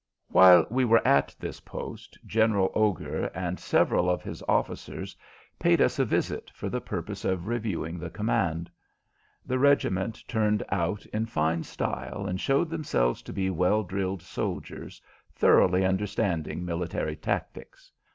While 0.29 0.65
we 0.71 0.83
were 0.83 1.07
at 1.07 1.35
this 1.39 1.59
post 1.59 2.17
General 2.25 2.71
Augur 2.73 3.25
and 3.35 3.59
several 3.59 4.09
of 4.09 4.23
his 4.23 4.41
officers 4.47 5.15
paid 5.59 5.79
us 5.79 5.99
a 5.99 6.05
visit 6.05 6.49
for 6.55 6.69
the 6.69 6.81
purpose 6.81 7.23
of 7.23 7.45
reviewing 7.45 7.99
the 7.99 8.09
command. 8.09 8.71
The 9.45 9.59
regiment 9.59 10.23
turned 10.27 10.63
out 10.69 11.05
in 11.13 11.27
fine 11.27 11.61
style 11.61 12.25
and 12.25 12.41
showed 12.41 12.71
themselves 12.71 13.21
to 13.21 13.31
be 13.31 13.51
well 13.51 13.83
drilled 13.83 14.23
soldiers, 14.23 14.99
thoroughly 15.35 15.85
understanding 15.85 16.65
military 16.65 17.15
tactics. 17.15 17.91